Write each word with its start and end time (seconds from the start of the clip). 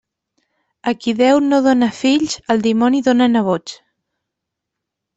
A 0.91 0.93
qui 1.03 1.13
Déu 1.19 1.41
no 1.51 1.59
dóna 1.69 1.91
fills, 1.99 2.39
el 2.57 2.65
dimoni 2.71 3.05
dóna 3.11 3.31
nebots. 3.37 3.81